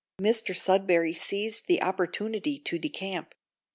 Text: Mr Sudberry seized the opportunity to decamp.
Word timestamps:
Mr 0.19 0.55
Sudberry 0.55 1.15
seized 1.15 1.67
the 1.67 1.83
opportunity 1.83 2.57
to 2.57 2.79
decamp. 2.79 3.33